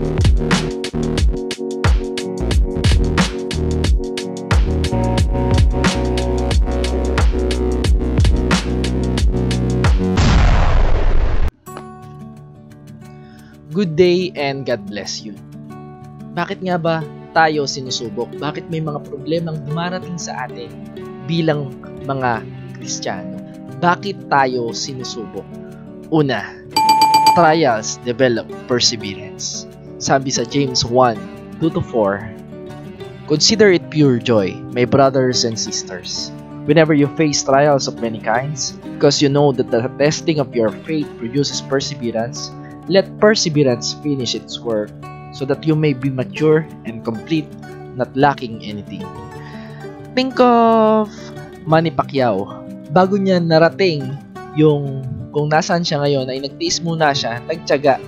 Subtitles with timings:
[0.00, 0.08] Good
[14.00, 15.36] day and God bless you.
[16.32, 17.04] Bakit nga ba
[17.36, 18.32] tayo sinusubok?
[18.40, 20.72] Bakit may mga problemang dumarating sa atin
[21.28, 21.76] bilang
[22.08, 22.40] mga
[22.80, 23.36] Kristiyano?
[23.84, 25.44] Bakit tayo sinusubok?
[26.08, 26.56] Una,
[27.36, 29.69] trials develop perseverance.
[30.00, 36.32] Sabi sa James 1, 2 to 4, Consider it pure joy, my brothers and sisters,
[36.64, 40.72] whenever you face trials of many kinds, because you know that the testing of your
[40.88, 42.48] faith produces perseverance.
[42.88, 44.88] Let perseverance finish its work,
[45.36, 47.46] so that you may be mature and complete,
[47.92, 49.04] not lacking anything.
[50.16, 51.12] Think of
[51.68, 52.48] Manny Pacquiao.
[52.88, 54.16] Bago niya narating
[54.56, 58.00] yung kung nasaan siya ngayon ay nagtiis muna siya, nagtyaga,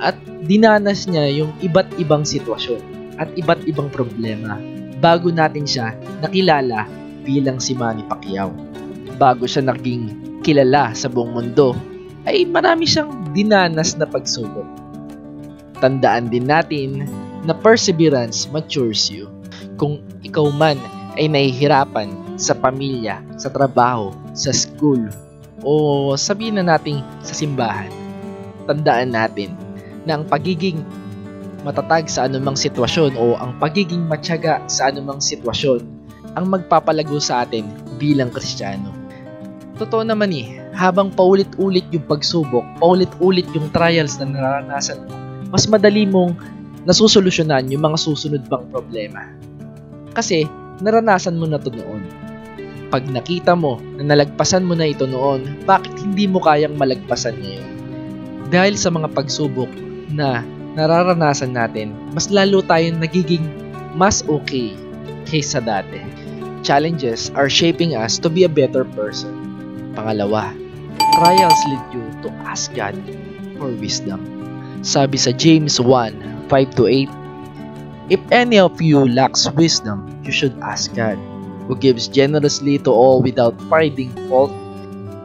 [0.00, 0.16] at
[0.48, 2.80] dinanas niya yung iba't ibang sitwasyon
[3.20, 4.56] at iba't ibang problema
[5.00, 6.88] bago natin siya nakilala
[7.24, 8.52] bilang si Manny Pacquiao.
[9.20, 11.76] Bago siya naging kilala sa buong mundo,
[12.24, 14.64] ay marami siyang dinanas na pagsubok.
[15.80, 17.04] Tandaan din natin
[17.44, 19.28] na perseverance matures you.
[19.80, 20.76] Kung ikaw man
[21.16, 25.08] ay nahihirapan sa pamilya, sa trabaho, sa school,
[25.60, 27.92] o sabihin na natin sa simbahan,
[28.68, 29.52] tandaan natin
[30.08, 30.80] ang pagiging
[31.60, 35.84] matatag sa anumang sitwasyon o ang pagiging matyaga sa anumang sitwasyon
[36.38, 37.66] ang magpapalago sa atin
[38.00, 38.94] bilang Kristiyano.
[39.76, 45.12] Totoo naman eh, habang paulit-ulit yung pagsubok, paulit-ulit yung trials na naranasan mo,
[45.52, 46.36] mas madali mong
[46.84, 49.24] nasusolusyonan yung mga susunod pang problema.
[50.12, 50.44] Kasi
[50.84, 52.04] naranasan mo na to noon.
[52.90, 57.68] Pag nakita mo na nalagpasan mo na ito noon, bakit hindi mo kayang malagpasan ngayon?
[58.50, 59.70] Dahil sa mga pagsubok
[60.14, 60.44] na
[60.74, 63.42] nararanasan natin, mas lalo tayong nagiging
[63.94, 64.74] mas okay
[65.26, 66.02] kaysa dati.
[66.60, 69.32] Challenges are shaping us to be a better person.
[69.96, 70.52] Pangalawa,
[71.16, 72.94] trials lead you to ask God
[73.56, 74.20] for wisdom.
[74.84, 77.08] Sabi sa James 1, 5 to 8,
[78.10, 81.14] If any of you lacks wisdom, you should ask God,
[81.70, 84.50] who gives generously to all without finding fault,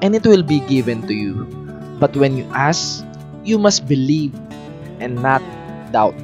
[0.06, 1.50] and it will be given to you.
[1.97, 3.01] But when you ask,
[3.41, 4.38] you must believe
[5.00, 5.41] and not
[5.91, 6.16] doubt.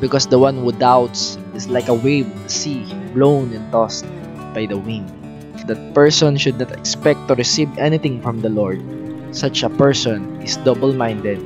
[0.00, 2.84] Because the one who doubts is like a wave the sea
[3.16, 4.04] blown and tossed
[4.52, 5.08] by the wind.
[5.66, 8.78] That person should not expect to receive anything from the Lord.
[9.34, 11.42] Such a person is double minded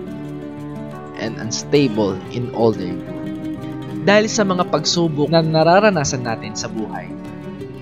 [1.16, 2.96] and unstable in all their
[4.00, 7.08] Dahil sa mga pagsubok na nararanasan natin sa buhay,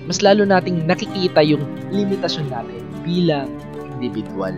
[0.03, 1.63] mas lalo nating nakikita yung
[1.95, 3.47] limitasyon natin bilang
[3.95, 4.51] individual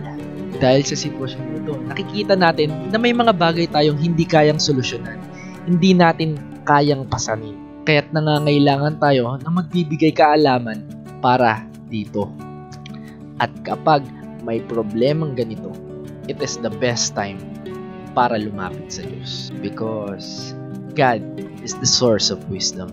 [0.58, 5.16] dahil sa sitwasyon nito, nakikita natin na may mga bagay tayong hindi kayang solusyonan.
[5.64, 6.36] Hindi natin
[6.68, 7.56] kayang pasanin.
[7.88, 10.84] Kaya't nangangailangan tayo na magbibigay kaalaman
[11.24, 12.28] para dito.
[13.40, 14.04] At kapag
[14.42, 15.72] may problemang ganito,
[16.28, 17.40] it is the best time
[18.12, 19.50] para lumapit sa Diyos.
[19.64, 20.52] Because
[20.92, 21.22] God
[21.64, 22.92] is the source of wisdom.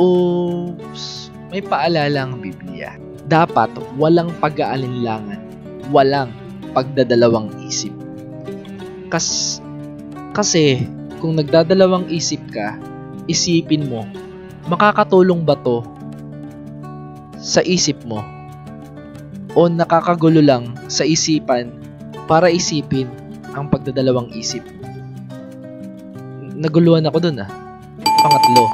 [0.00, 1.28] Oops!
[1.52, 2.96] May paalala ang Biblia.
[3.26, 5.38] Dapat walang pag-aalinlangan,
[5.90, 6.30] walang
[6.76, 7.96] pagdadalawang isip.
[9.08, 9.58] Kas,
[10.36, 10.84] kasi
[11.24, 12.76] kung nagdadalawang isip ka,
[13.24, 14.04] isipin mo,
[14.68, 15.80] makakatulong ba to
[17.40, 18.20] sa isip mo?
[19.56, 21.72] O nakakagulo lang sa isipan
[22.28, 23.08] para isipin
[23.56, 24.60] ang pagdadalawang isip?
[26.60, 27.48] Naguluhan ako dun ah.
[28.20, 28.68] Pangatlo,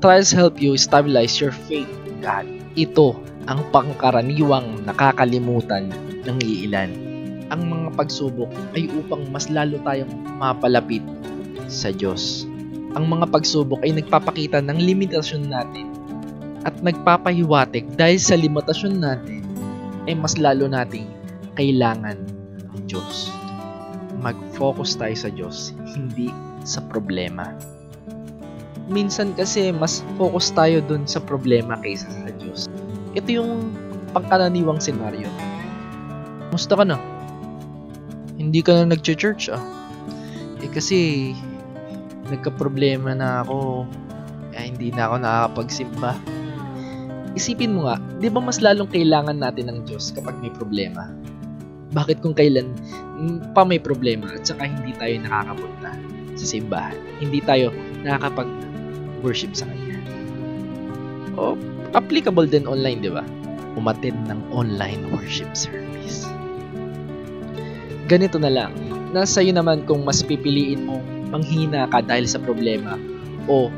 [0.00, 2.48] trials help you stabilize your faith in God.
[2.80, 3.12] Ito
[3.44, 5.92] ang pangkaraniwang nakakalimutan
[6.24, 7.11] ng iilan
[7.52, 10.08] ang mga pagsubok ay upang mas lalo tayong
[10.40, 11.04] mapalapit
[11.68, 12.48] sa Diyos.
[12.96, 15.92] Ang mga pagsubok ay nagpapakita ng limitasyon natin
[16.64, 19.44] at nagpapahiwatig dahil sa limitasyon natin
[20.08, 21.04] ay mas lalo nating
[21.60, 22.16] kailangan
[22.72, 23.28] ng Diyos.
[24.24, 26.32] Mag-focus tayo sa Diyos, hindi
[26.64, 27.52] sa problema.
[28.88, 32.68] Minsan kasi mas focus tayo dun sa problema kaysa sa Diyos.
[33.12, 33.52] Ito yung
[34.16, 35.28] pangkaraniwang senaryo.
[36.52, 37.11] Musta ka na?
[38.42, 39.62] Hindi ka na nag-church ah.
[40.58, 41.30] Eh kasi,
[42.26, 43.86] nagka-problema na ako.
[44.58, 46.12] Eh, hindi na ako nakakapagsimba.
[47.38, 51.08] Isipin mo nga, di ba mas lalong kailangan natin ng Diyos kapag may problema?
[51.96, 52.68] Bakit kung kailan
[53.16, 55.90] mm, pa may problema at saka hindi tayo nakakapunta
[56.36, 56.96] sa simbahan?
[57.24, 57.72] Hindi tayo
[58.04, 59.96] nakakapag-worship sa Kanya?
[61.40, 61.56] O,
[61.96, 63.24] applicable din online, di ba?
[63.80, 65.91] Umatin ng online worship service
[68.12, 68.76] ganito na lang.
[69.16, 71.00] Nasa iyo naman kung mas pipiliin mo
[71.32, 73.00] manghina ka dahil sa problema
[73.48, 73.72] o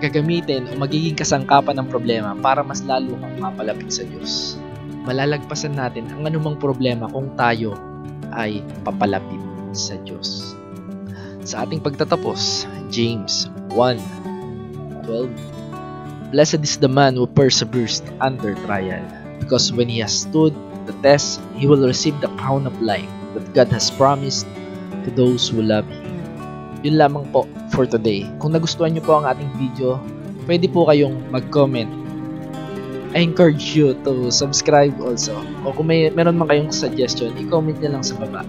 [0.00, 4.56] gagamitin o magiging kasangkapan ng problema para mas lalo kang mapalapit sa Diyos.
[5.04, 7.76] Malalagpasan natin ang anumang problema kung tayo
[8.32, 9.44] ay papalapit
[9.76, 10.56] sa Diyos.
[11.44, 15.28] Sa ating pagtatapos, James 1:12
[16.32, 19.04] Blessed is the man who perseveres under trial,
[19.42, 20.56] because when he has stood
[20.86, 23.10] the test, he will receive the crown of life
[23.52, 24.46] God has promised
[25.04, 26.06] to those who love Him.
[26.86, 27.44] Yun lamang po
[27.74, 28.24] for today.
[28.40, 30.00] Kung nagustuhan niyo po ang ating video,
[30.48, 31.90] pwede po kayong mag-comment.
[33.10, 35.34] I encourage you to subscribe also.
[35.66, 38.46] O kung may meron man kayong suggestion, i-comment niyo lang sa baba.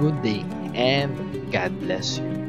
[0.00, 0.40] Good day
[0.72, 1.12] and
[1.52, 2.45] God bless you.